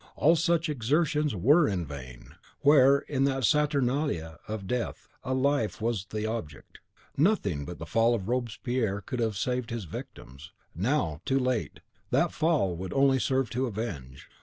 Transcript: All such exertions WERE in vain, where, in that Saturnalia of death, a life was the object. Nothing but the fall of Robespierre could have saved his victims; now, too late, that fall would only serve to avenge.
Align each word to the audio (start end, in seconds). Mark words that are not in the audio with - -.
All 0.15 0.35
such 0.35 0.67
exertions 0.67 1.35
WERE 1.35 1.67
in 1.67 1.85
vain, 1.85 2.33
where, 2.61 3.01
in 3.01 3.25
that 3.25 3.43
Saturnalia 3.45 4.39
of 4.47 4.65
death, 4.65 5.07
a 5.23 5.35
life 5.35 5.79
was 5.79 6.05
the 6.07 6.25
object. 6.25 6.79
Nothing 7.17 7.65
but 7.65 7.77
the 7.77 7.85
fall 7.85 8.15
of 8.15 8.27
Robespierre 8.27 9.01
could 9.01 9.19
have 9.19 9.37
saved 9.37 9.69
his 9.69 9.83
victims; 9.83 10.53
now, 10.73 11.21
too 11.23 11.37
late, 11.37 11.81
that 12.09 12.31
fall 12.31 12.75
would 12.75 12.93
only 12.93 13.19
serve 13.19 13.51
to 13.51 13.67
avenge. 13.67 14.27